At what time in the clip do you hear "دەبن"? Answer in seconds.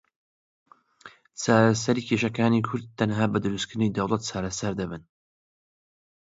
4.79-5.03